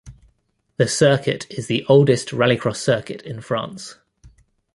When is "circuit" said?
0.87-1.45, 2.77-3.21